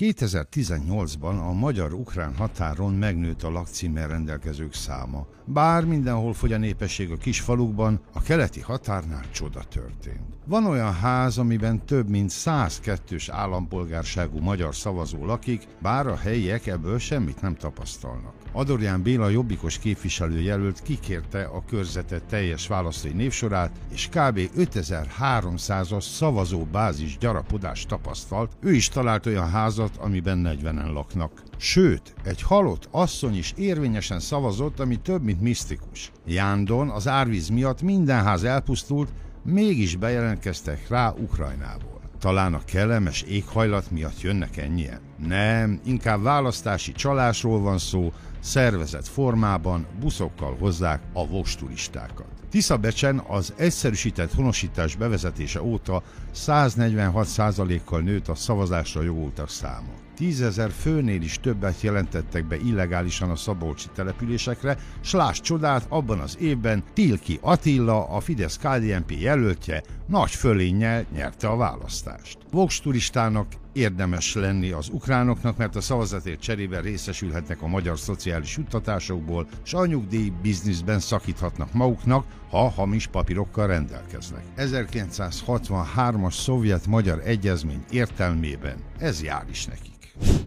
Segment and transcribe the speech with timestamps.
[0.00, 5.26] 2018-ban a magyar-ukrán határon megnőtt a lakcímmel rendelkezők száma.
[5.44, 10.20] Bár mindenhol fogy a népesség a kis falukban, a keleti határnál csoda történt.
[10.46, 16.98] Van olyan ház, amiben több mint 102-s állampolgárságú magyar szavazó lakik, bár a helyiek ebből
[16.98, 18.34] semmit nem tapasztalnak.
[18.52, 24.40] Adorján Béla jobbikos képviselőjelölt kikérte a körzetet teljes választói névsorát, és kb.
[24.56, 31.42] 5300-as szavazóbázis gyarapodást tapasztalt, ő is talált olyan házat, amiben 40-en laknak.
[31.56, 36.12] Sőt, egy halott asszony is érvényesen szavazott, ami több, mint misztikus.
[36.26, 39.08] Jándon az árvíz miatt minden ház elpusztult,
[39.42, 41.95] mégis bejelentkeztek rá Ukrajnából.
[42.26, 45.00] Talán a kellemes éghajlat miatt jönnek ennyien?
[45.26, 52.26] Nem, inkább választási csalásról van szó, szervezett formában buszokkal hozzák a vosturistákat.
[52.50, 56.02] Tiszabecsen az egyszerűsített honosítás bevezetése óta
[56.34, 60.05] 146%-kal nőtt a szavazásra jogultak száma.
[60.16, 66.36] Tízezer főnél is többet jelentettek be illegálisan a szabolcsi településekre, s láss csodát, abban az
[66.40, 72.38] évben Tilki Attila, a Fidesz KDNP jelöltje, nagy fölénnyel nyerte a választást.
[72.50, 79.48] Vox turistának érdemes lenni az ukránoknak, mert a szavazatért cserébe részesülhetnek a magyar szociális juttatásokból,
[79.62, 84.42] s a nyugdíj bizniszben szakíthatnak maguknak, ha hamis papírokkal rendelkeznek.
[84.56, 90.45] 1963-as szovjet-magyar egyezmény értelmében ez jár is nekik.